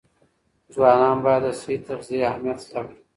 ځوانان 0.73 1.17
باید 1.25 1.43
د 1.45 1.47
صحي 1.59 1.77
تغذیې 1.87 2.27
اهمیت 2.31 2.57
زده 2.65 2.81
کړي. 2.87 2.97